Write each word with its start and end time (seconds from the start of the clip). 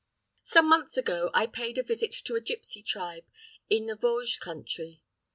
Some 0.41 0.67
months 0.67 0.97
ago, 0.97 1.29
I 1.31 1.45
paid 1.45 1.77
a 1.77 1.83
visit 1.83 2.11
to 2.25 2.33
a 2.35 2.41
gipsy 2.41 2.81
tribe 2.81 3.25
in 3.69 3.85
the 3.85 3.95
Vosges 3.95 4.39
country. 4.39 5.03